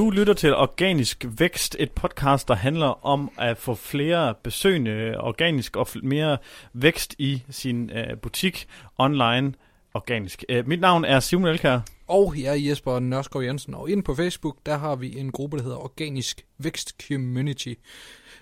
[0.00, 5.76] Du lytter til Organisk Vækst, et podcast, der handler om at få flere besøgende organisk
[5.76, 6.38] og mere
[6.72, 8.66] vækst i sin øh, butik
[8.98, 9.54] online
[9.94, 10.44] organisk.
[10.48, 11.80] Øh, mit navn er Simon Elkær.
[12.08, 15.56] Og jeg er Jesper Nørskov Jensen, og inde på Facebook, der har vi en gruppe,
[15.56, 17.74] der hedder Organisk Vækst Community.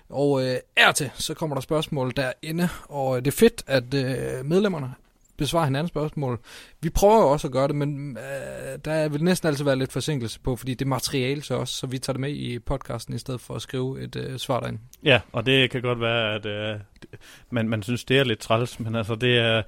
[0.09, 3.93] Og øh, er til, så kommer der spørgsmål derinde, og øh, det er fedt, at
[3.93, 4.93] øh, medlemmerne
[5.39, 6.39] besvare hinandens spørgsmål.
[6.81, 9.91] Vi prøver jo også at gøre det, men øh, der vil næsten altid være lidt
[9.91, 13.15] forsinkelse på, fordi det er materiale så også, så vi tager det med i podcasten
[13.15, 14.79] i stedet for at skrive et øh, svar derinde.
[15.03, 16.79] Ja, og det kan godt være, at øh,
[17.49, 19.61] man, man synes, det er lidt træls, men altså det er...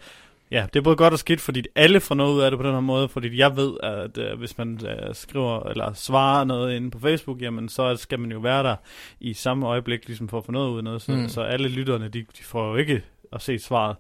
[0.52, 2.66] Ja, det er både godt og skidt, fordi alle får noget ud af det på
[2.66, 6.76] den her måde, fordi jeg ved, at øh, hvis man øh, skriver eller svarer noget
[6.76, 8.76] inde på Facebook, jamen så skal man jo være der
[9.20, 11.30] i samme øjeblik, ligesom for at få noget ud af noget, så, mm.
[11.30, 13.02] så alle lytterne, de, de får jo ikke
[13.34, 13.98] at se svaret.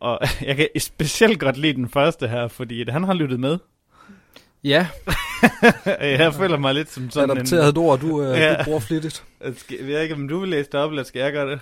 [0.00, 0.18] Og
[0.48, 3.58] jeg kan specielt godt lide den første her, fordi han har lyttet med.
[4.64, 4.86] Ja.
[6.00, 7.78] jeg føler mig lidt som sådan Adopteret en...
[7.78, 8.56] ord, du, øh, ja.
[8.56, 9.24] du bruger flittigt.
[9.40, 11.60] Jeg ved ikke, om du vil læse det op, eller skal jeg gøre det?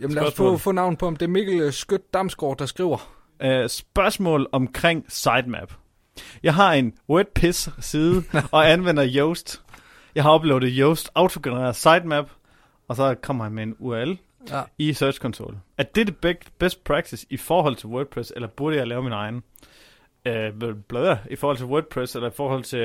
[0.00, 1.16] Jamen lad os få, få navn på ham.
[1.16, 3.12] Det er Mikkel Skødt Damsgaard, der skriver.
[3.44, 5.72] Uh, spørgsmål omkring sitemap.
[6.42, 9.62] Jeg har en WordPress-side og anvender Yoast.
[10.14, 12.30] Jeg har uploadet Yoast autogenereret sitemap,
[12.88, 14.18] og så kommer han med en URL
[14.50, 14.62] ja.
[14.78, 15.60] i Search Console.
[15.78, 19.42] Er det det best practice i forhold til WordPress, eller burde jeg lave min egen?
[20.24, 20.52] Øh,
[20.88, 22.78] bløder, i forhold til WordPress, eller i forhold til,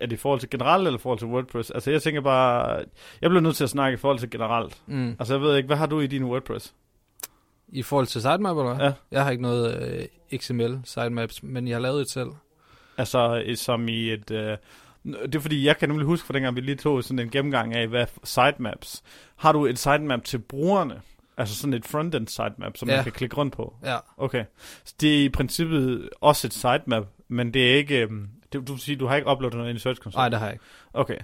[0.00, 1.70] er det i forhold til generelt, eller i forhold til WordPress?
[1.70, 2.84] Altså jeg tænker bare,
[3.20, 4.82] jeg bliver nødt til at snakke i forhold til generelt.
[4.86, 5.08] Mm.
[5.18, 6.74] Altså jeg ved ikke, hvad har du i din WordPress?
[7.68, 8.92] I forhold til sitemap, eller Ja.
[9.10, 9.82] Jeg har ikke noget
[10.32, 12.30] øh, XML sitemaps, men jeg har lavet et selv.
[12.98, 14.30] Altså som i et...
[14.30, 14.56] Øh,
[15.04, 17.74] det er fordi, jeg kan nemlig huske fra dengang, vi lige tog sådan en gennemgang
[17.74, 19.02] af, hvad sitemaps.
[19.36, 21.00] Har du et sitemap til brugerne?
[21.36, 22.94] Altså sådan et frontend sitemap, som ja.
[22.94, 23.76] man kan klikke rundt på?
[23.84, 23.96] Ja.
[24.16, 24.44] Okay.
[24.84, 28.00] Så det er i princippet også et sitemap, men det er ikke...
[28.00, 30.20] Øhm, det, du vil sige, du har ikke uploadet noget ind i Search Console?
[30.20, 30.64] Nej, det har jeg ikke.
[30.92, 31.18] Okay.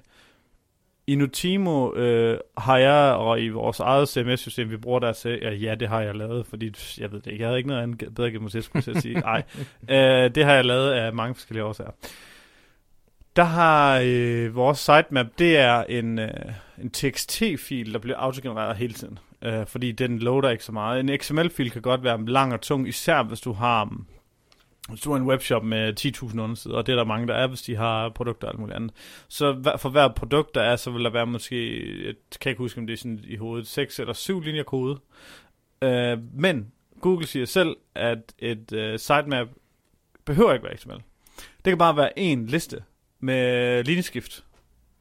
[1.07, 5.51] I Nutimo øh, har jeg, og i vores eget CMS-system, vi bruger der til, ja,
[5.51, 8.15] ja, det har jeg lavet, fordi jeg ved det ikke, jeg havde ikke noget andet
[8.15, 9.21] bedre gennem jeg sige.
[9.31, 9.43] Nej,
[9.91, 11.91] øh, det har jeg lavet af mange forskellige årsager.
[13.39, 16.31] Der har øh, vores sitemap, det er en, øh,
[16.79, 19.19] en TXT-fil, der bliver autogenereret hele tiden.
[19.43, 21.01] Øh, fordi den loader ikke så meget.
[21.01, 24.05] En XML-fil kan godt være lang og tung, især hvis du har mm,
[24.89, 27.47] hvis du har en webshop med 10.000 undersider, og det er der mange, der er,
[27.47, 28.93] hvis de har produkter og alt muligt andet.
[29.29, 32.81] Så for hver produkt, der er, så vil der være måske, jeg kan ikke huske,
[32.81, 35.01] om det er sådan i hovedet, 6 eller 7 linjer kode.
[35.83, 39.49] Øh, men Google siger selv, at et øh, sitemap
[40.25, 41.03] behøver ikke være XML.
[41.37, 42.83] Det kan bare være en liste
[43.21, 44.45] med linjeskift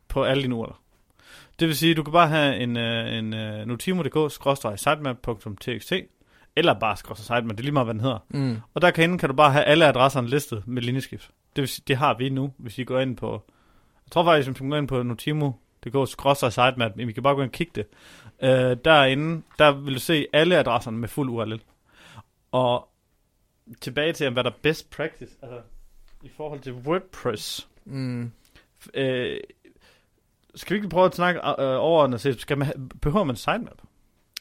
[0.07, 0.81] på alle dine urler.
[1.59, 5.93] Det vil sige, at du kan bare have en, uh, en uh, notimo.dk-sitemap.txt
[6.55, 8.19] eller bare sitemap, det er lige meget, hvad den hedder.
[8.29, 8.57] Mm.
[8.73, 11.31] Og der kan, kan du bare have alle adresserne listet med linjeskift.
[11.55, 13.43] Det vil sige, det har vi nu, hvis I går ind på...
[14.05, 17.53] Jeg tror faktisk, hvis man går ind på notimo.dk-sitemap, vi kan bare gå ind og
[17.53, 17.85] kigge det.
[18.43, 18.49] Uh,
[18.85, 21.59] derinde, der vil du se alle adresserne med fuld URL.
[22.51, 22.89] Og
[23.81, 25.59] tilbage til, hvad der er best practice, altså
[26.23, 28.31] i forhold til WordPress, Mm.
[28.93, 29.37] Øh,
[30.55, 33.81] skal vi ikke prøve at snakke øh, over og se, skal man, behøver man sitemap?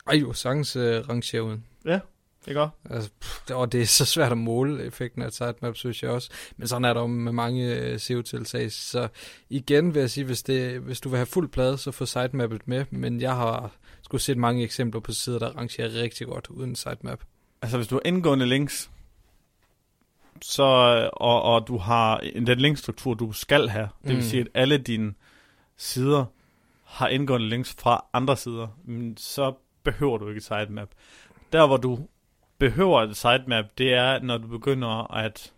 [0.07, 1.65] Ej jo, sagtens øh, rangere uden.
[1.85, 2.01] Ja,
[2.47, 2.69] det gør.
[2.91, 6.11] Altså, pff, og det er så svært at måle effekten af et sitemap, synes jeg
[6.11, 6.31] også.
[6.57, 8.73] Men sådan er der med mange øh, SEO-tiltag.
[8.73, 9.09] Så
[9.51, 12.69] igen vil jeg sige, hvis, det, hvis du vil have fuld plade, så få sitemappet
[12.69, 12.85] med.
[12.91, 17.21] Men jeg har skulle set mange eksempler på sider, der rangerer rigtig godt uden sitemap.
[17.63, 18.91] Altså hvis du har indgående links,
[20.43, 20.63] så,
[21.13, 23.89] og, og du har den linkstruktur, du skal have.
[24.03, 24.23] Det vil mm.
[24.23, 25.15] sige, at alle dine
[25.77, 26.25] sider
[26.85, 28.69] har indgående links fra andre sider,
[29.17, 30.89] så behøver du ikke et sitemap.
[31.53, 31.99] Der, hvor du
[32.59, 35.53] behøver et sitemap, det er, når du begynder at...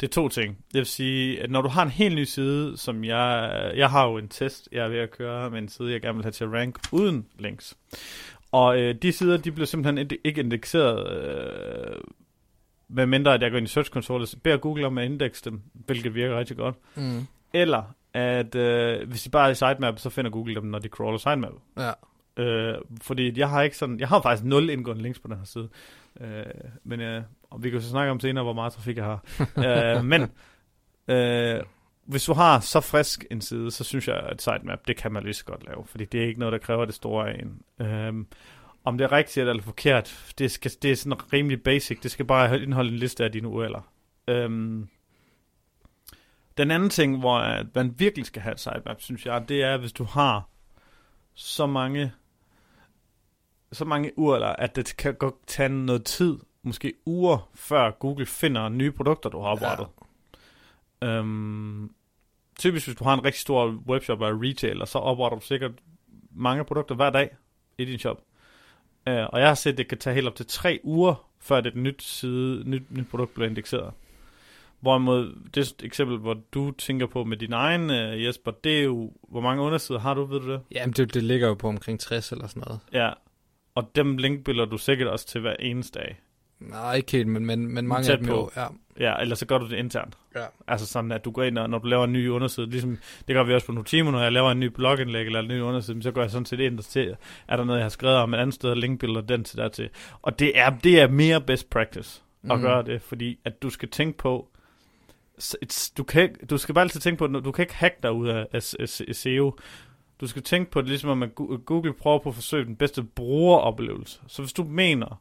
[0.00, 0.56] Det er to ting.
[0.56, 3.72] Det vil sige, at når du har en helt ny side, som jeg...
[3.76, 6.14] Jeg har jo en test, jeg er ved at køre med en side, jeg gerne
[6.14, 7.76] vil have til at rank uden links.
[8.52, 11.96] Og øh, de sider, de bliver simpelthen ikke indekseret øh,
[12.88, 15.44] med mindre at jeg går ind i Search Console og beder Google om at indekse
[15.44, 16.74] dem, hvilket virker rigtig godt.
[16.96, 17.26] Mm.
[17.52, 20.88] Eller at øh, hvis de bare er i sitemap, så finder Google dem, når de
[20.88, 21.52] crawler sitemap.
[21.78, 21.92] Ja.
[22.42, 25.44] Øh, fordi jeg har ikke sådan, jeg har faktisk nul indgående links på den her
[25.44, 25.68] side.
[26.20, 26.44] Øh,
[26.84, 29.24] men øh, og vi kan så snakke om senere, hvor meget trafik jeg har.
[29.96, 30.22] øh, men
[31.08, 31.62] øh,
[32.04, 35.22] hvis du har så frisk en side, så synes jeg, at sitemap, det kan man
[35.22, 37.86] lige så godt lave, fordi det er ikke noget, der kræver det store af en.
[37.86, 38.24] Øh,
[38.84, 42.00] om det er rigtigt eller forkert, det, skal, det er sådan rimelig basic.
[42.00, 43.80] Det skal bare indeholde en liste af dine URL'er.
[44.28, 44.88] Øhm,
[46.58, 49.92] den anden ting, hvor man virkelig skal have et sitemap, synes jeg, det er, hvis
[49.92, 50.48] du har
[51.34, 52.12] så mange
[53.72, 58.68] så mange URL'er, at det kan godt tage noget tid, måske uger, før Google finder
[58.68, 59.86] nye produkter, du har oprettet.
[61.02, 61.06] Ja.
[61.08, 61.94] Øhm,
[62.58, 65.72] typisk hvis du har en rigtig stor webshop eller retailer, så opretter du sikkert
[66.30, 67.36] mange produkter hver dag
[67.78, 68.22] i din shop.
[69.08, 71.60] Uh, og jeg har set, at det kan tage helt op til tre uger, før
[71.60, 73.92] det nyt, side, nyt, nyt produkt bliver indekseret.
[74.80, 79.12] Hvorimod det eksempel, hvor du tænker på med din egen, uh, Jesper, det er jo,
[79.28, 80.60] hvor mange undersider har du, ved du det?
[80.70, 82.80] Jamen, det, det ligger jo på omkring 60 eller sådan noget.
[82.92, 83.10] Ja,
[83.74, 86.20] og dem linkbiller du sikkert også til hver eneste dag.
[86.60, 88.52] Nej, ikke helt, men, men, men mange Tæt af dem jo, på.
[88.56, 88.66] ja.
[89.00, 90.18] Ja, eller så gør du det internt.
[90.36, 90.44] Ja.
[90.68, 92.98] Altså sådan, at du går ind, og når du laver en ny underside, ligesom
[93.28, 95.60] det gør vi også på Notimo, når jeg laver en ny blogindlæg eller en ny
[95.60, 97.14] underside, så går jeg sådan set ind og ser,
[97.48, 99.88] er der noget, jeg har skrevet om et andet sted, linkbilleder den til der til.
[100.22, 102.60] Og det er, det er mere best practice at Mhm.
[102.62, 104.48] gøre det, fordi at du skal tænke på,
[105.96, 108.46] du, kan, du skal bare altid tænke på, du kan ikke hacke dig ud af,
[108.52, 109.56] af, af, af SEO.
[110.20, 111.34] Du skal tænke på det, ligesom om at
[111.66, 114.20] Google prøver på at forsøge den bedste brugeroplevelse.
[114.26, 115.20] Så hvis du mener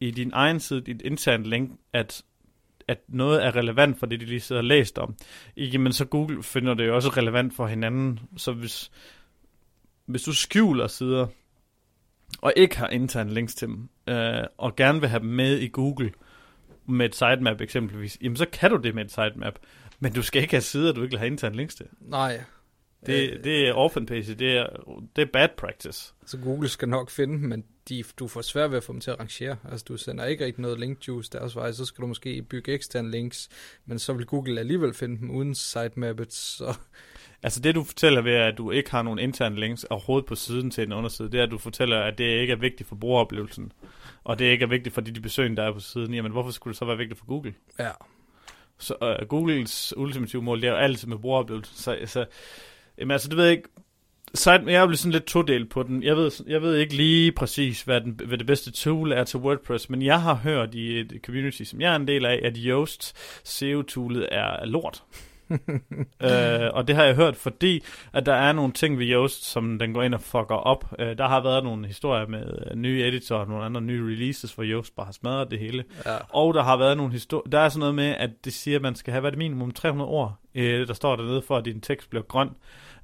[0.00, 2.22] i din egen side, dit interne link, at
[2.88, 5.14] at noget er relevant for det, de lige sidder og læst om,
[5.56, 8.20] jamen så Google finder det jo også relevant for hinanden.
[8.36, 8.90] Så hvis,
[10.06, 11.26] hvis du skjuler sider,
[12.40, 15.68] og ikke har interne links til dem, øh, og gerne vil have dem med i
[15.68, 16.12] Google,
[16.86, 19.54] med et sitemap eksempelvis, jamen så kan du det med et sitemap,
[20.00, 21.86] men du skal ikke have sider, du ikke vil have interne links til.
[22.00, 22.40] Nej.
[23.06, 24.66] Det, Øh, det er orphan page, det er,
[25.16, 26.14] det er bad practice.
[26.26, 29.00] Så Google skal nok finde dem, men de, du får svært ved at få dem
[29.00, 29.56] til at rangere.
[29.70, 32.72] Altså, du sender ikke rigtig noget link juice deres vej, så skal du måske bygge
[32.72, 33.48] eksterne links,
[33.86, 36.76] men så vil Google alligevel finde dem uden sitemappet, så
[37.42, 40.70] Altså det du fortæller ved, at du ikke har nogen interne links overhovedet på siden
[40.70, 43.72] til en underside, det er, at du fortæller, at det ikke er vigtigt for brugeroplevelsen,
[44.24, 46.14] og det ikke er vigtigt for de, de besøgende, der er på siden.
[46.14, 47.54] Jamen hvorfor skulle det så være vigtigt for Google?
[47.78, 47.90] ja.
[48.78, 51.82] Så uh, Googles ultimative mål, det er jo altid med brugeroplevelse.
[51.82, 52.26] Så, så
[52.98, 53.68] jamen, altså, det ved jeg ikke.
[54.34, 56.02] Site, jeg er blevet sådan lidt todelt på den.
[56.02, 59.40] Jeg ved, jeg ved ikke lige præcis, hvad, den, hvad det bedste tool er til
[59.40, 62.56] WordPress, men jeg har hørt i et community, som jeg er en del af, at
[62.56, 65.02] Yoast SEO-toolet er lort.
[66.22, 67.82] øh, og det har jeg hørt, fordi
[68.12, 70.94] at der er nogle ting ved Yoast, som den går ind og fucker op.
[70.98, 74.52] Øh, der har været nogle historier med øh, nye editorer og nogle andre nye releases,
[74.52, 75.84] hvor Yoast bare har smadret det hele.
[76.06, 76.16] ja.
[76.28, 77.50] Og der har været nogle historier.
[77.50, 80.10] Der er sådan noget med, at det siger, at man skal have været minimum 300
[80.10, 82.50] ord, øh, der står dernede, for at din tekst bliver grøn.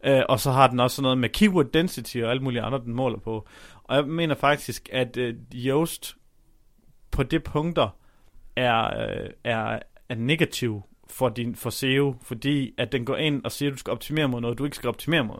[0.04, 2.84] Øh, og så har den også sådan noget med keyword density og alt muligt andet,
[2.84, 3.46] den måler på.
[3.84, 6.16] Og jeg mener faktisk, at øh, Yoast
[7.10, 7.88] på det punkter
[8.56, 13.52] er, øh, er, er negativ for, din, for SEO, fordi at den går ind og
[13.52, 15.38] siger, at du skal optimere mod noget, du ikke skal optimere mod.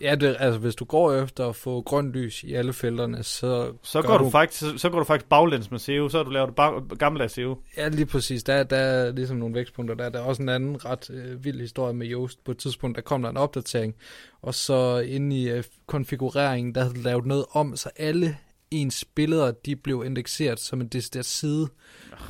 [0.00, 3.72] Ja, det, altså hvis du går efter at få grønt lys i alle felterne, så,
[3.82, 6.30] Så går, du faktisk, så, så går du faktisk baglæns med SEO, så har du
[6.30, 7.58] lavet bag, gammeldags SEO.
[7.76, 8.42] Ja, lige præcis.
[8.42, 10.08] Der, der er ligesom nogle vækstpunkter der.
[10.08, 12.44] Der er også en anden ret øh, vild historie med Yoast.
[12.44, 13.94] På et tidspunkt, der kom der en opdatering,
[14.42, 18.36] og så inde i øh, konfigureringen, der havde de lavet noget om, så alle
[18.70, 21.68] ens billeder, de blev indekseret som en decideret side,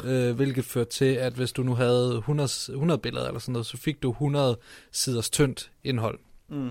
[0.05, 3.67] øh, hvilket førte til, at hvis du nu havde 100, 100 billeder eller sådan noget,
[3.67, 4.59] så fik du 100
[4.93, 6.19] siders tyndt indhold.
[6.49, 6.71] Mm.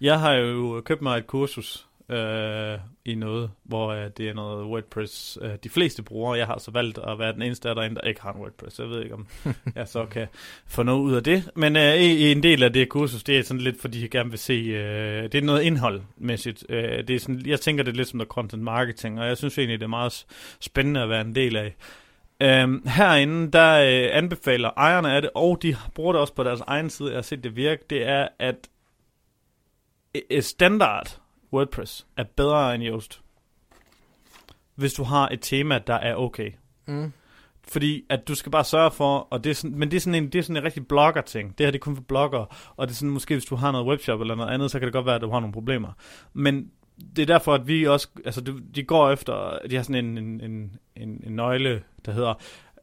[0.00, 4.66] Jeg har jo købt mig et kursus øh, i noget, hvor øh, det er noget
[4.66, 6.34] WordPress, øh, de fleste bruger.
[6.34, 8.78] Jeg har så valgt at være den eneste af derinde, der ikke har en WordPress.
[8.78, 9.26] Jeg ved ikke, om
[9.76, 10.26] jeg så kan
[10.66, 11.50] få noget ud af det.
[11.56, 14.38] Men øh, en del af det kursus, det er sådan lidt, fordi jeg gerne vil
[14.38, 16.64] se, øh, det er noget indholdmæssigt.
[16.68, 19.36] Øh, det er sådan, jeg tænker det er lidt som noget content marketing, og jeg
[19.36, 20.26] synes egentlig, det er meget
[20.60, 21.74] spændende at være en del af.
[22.42, 26.60] Øhm, herinde, der øh, anbefaler ejerne af det, og de bruger det også på deres
[26.60, 28.56] egen side, jeg har set det virke, det er, at
[30.40, 31.18] standard
[31.52, 33.20] WordPress er bedre end Yoast.
[34.74, 36.50] Hvis du har et tema, der er okay.
[36.86, 37.12] Mm.
[37.68, 40.22] Fordi at du skal bare sørge for, og det er sådan, men det er sådan
[40.22, 41.58] en, det er sådan en rigtig blogger-ting.
[41.58, 43.72] Det her det er kun for bloggere, og det er sådan, måske hvis du har
[43.72, 45.92] noget webshop eller noget andet, så kan det godt være, at du har nogle problemer.
[46.32, 46.70] Men
[47.16, 50.18] det er derfor, at vi også, altså de, de går efter, de har sådan en,
[50.18, 52.34] en, en, en, en nøgle, der hedder,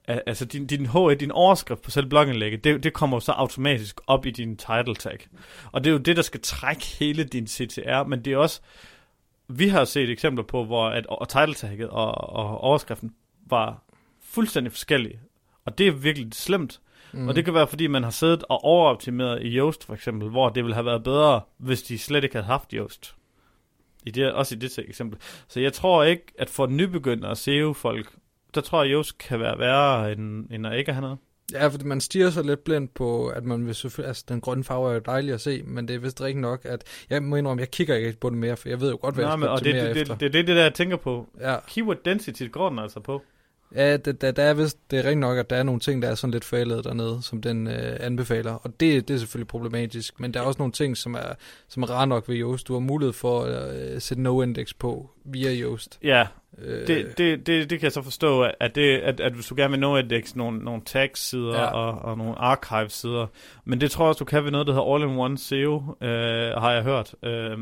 [0.10, 4.02] altså din, din H1, din overskrift på selv blogindlægget, det, det kommer jo så automatisk
[4.08, 5.18] op i din title tag.
[5.72, 8.62] Og det er jo det, der skal trække hele din CTR, men det er også,
[9.48, 13.14] vi har set eksempler på, hvor at, og title tagget og, og overskriften
[13.50, 13.84] var
[14.22, 15.20] fuldstændig forskellige.
[15.66, 16.80] Og det er virkelig slemt.
[17.14, 17.28] Mm.
[17.28, 20.50] Og det kan være, fordi man har siddet og overoptimeret i Yoast for eksempel, hvor
[20.50, 23.16] det ville have været bedre, hvis de slet ikke havde haft Yoast.
[24.06, 25.20] I det, også i det eksempel.
[25.48, 28.16] Så jeg tror ikke, at for nybegyndere SEO-folk,
[28.56, 31.18] der tror jeg, Yoast kan være værre, end, end at ikke have noget.
[31.54, 34.64] Ja, fordi man stiger så lidt blind på, at man vil selvfølgelig, altså den grønne
[34.64, 37.36] farve er jo dejlig at se, men det er vist ikke nok, at, jeg må
[37.36, 39.40] indrømme, jeg kigger ikke på det mere, for jeg ved jo godt, hvad Nej, jeg
[39.40, 40.16] men, skal og det, det, efter.
[40.16, 41.28] det, det, det, er det, der jeg tænker på.
[41.40, 43.22] ja, Keyword density går den altså på.
[43.76, 46.02] ja det, der, der er vist, det er rigtig nok, at der er nogle ting,
[46.02, 49.48] der er sådan lidt forældet dernede, som den øh, anbefaler, og det, det er selvfølgelig
[49.48, 51.34] problematisk, men der er også nogle ting, som er,
[51.68, 52.68] som er rare nok ved Yoast.
[52.68, 56.00] Du har mulighed for at øh, sætte no-index på via Yoast.
[56.04, 56.28] Ja,
[56.88, 59.72] Det, det, det, det kan jeg så forstå, at, det, at, at hvis du gerne
[59.72, 61.66] vil nå index nogle, nogle tags-sider Ja.
[61.66, 63.28] og, og nogle archive-sider,
[63.66, 66.72] men det tror jeg også, du kan ved noget, der hedder All-in-One SEO, øh, har
[66.72, 67.58] jeg hørt, øh,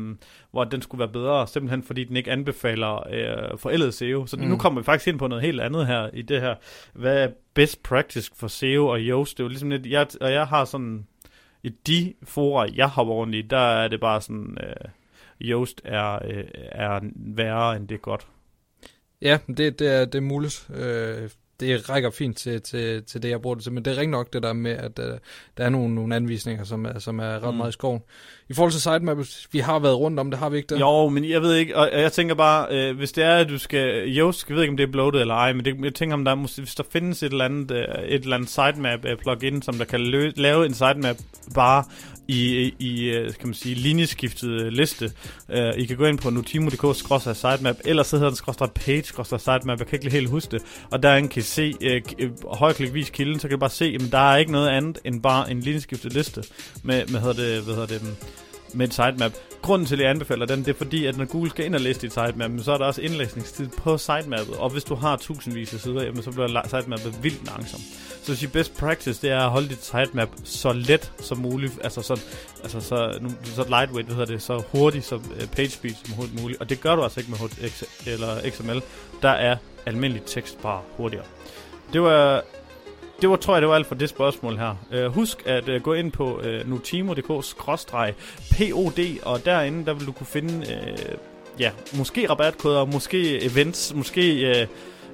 [0.50, 4.26] hvor den skulle være bedre, simpelthen fordi den ikke anbefaler øh, forældet SEO.
[4.26, 4.42] Så mm.
[4.42, 4.48] Mm.
[4.48, 6.54] nu kommer vi faktisk ind på noget helt andet her i det her.
[6.92, 9.38] Hvad er best practice for SEO og Yoast?
[9.38, 11.06] Det er jo ligesom lidt, jeg, og jeg har sådan,
[11.62, 14.90] i de fora, jeg har rundt i, der er det bare sådan, øh,
[15.40, 18.26] Yoast er, øh, er værre end det er godt.
[19.22, 20.68] Ja, det, det, er, det er muligt.
[20.74, 21.28] Øh,
[21.60, 23.72] det rækker fint til, til, til det, jeg bruger det til.
[23.72, 25.04] Men det er rigtig nok det der med, at uh,
[25.56, 27.56] der er nogle, nogle anvisninger, som er, som er ret Mm.
[27.58, 28.00] meget i skoven.
[28.48, 30.80] I forhold til sitemaps, vi har været rundt om det, har vi ikke det?
[30.80, 33.58] Jo, men jeg ved ikke, og jeg tænker bare, øh, hvis det er, at du
[33.58, 36.14] skal, Yoast, jeg ved ikke, om det er bloated eller ej, men det, jeg tænker,
[36.14, 39.04] om der er, måske- hvis der findes et eller andet, øh, et eller andet sitemap
[39.04, 41.16] øh, plugin, som der kan lø- lave en sitemap
[41.54, 41.84] bare
[42.28, 45.12] i, i øh, kan man sige, linjeskiftet øh, liste.
[45.48, 46.96] Uh, I kan gå ind på notimo.dk
[47.36, 50.62] sitemap, eller så hedder den skråstrej page sitemap, jeg kan ikke lige helt huske det,
[50.90, 54.12] og der kan I se, uh, højklikvis højreklikvis kilden, så kan I bare se, at
[54.12, 56.42] der er ikke noget andet end bare en linjeskiftet liste
[56.82, 58.16] med, med hvad hedder det, hvad hedder det,
[58.74, 59.32] med et sitemap.
[59.62, 61.80] Grunden til, at jeg anbefaler den, det er fordi, at når Google skal ind og
[61.80, 64.56] læse dit sitemap, så er der også indlæsningstid på sitemappet.
[64.56, 67.82] Og hvis du har tusindvis af sider, jamen, så bliver sitemappet vildt langsomt.
[68.22, 72.02] Så hvis best practice, det er at holde dit sitemap så let som muligt, altså
[72.02, 72.20] så,
[72.62, 76.14] altså så, nu, så lightweight, hvad hedder det, så hurtigt som øh, page speed som
[76.14, 76.60] hurtigt muligt.
[76.60, 78.82] Og det gør du altså ikke med HTX eller XML.
[79.22, 79.56] Der er
[79.86, 81.24] almindelig tekst bare hurtigere.
[81.92, 82.44] Det var
[83.20, 84.74] det var, tror jeg, det var alt for det spørgsmål her.
[84.96, 90.12] Uh, husk at uh, gå ind på øh, uh, nutimo.dk-pod, og derinde, der vil du
[90.12, 90.64] kunne finde, uh,
[91.60, 94.56] ja, måske rabatkoder, måske events, måske uh,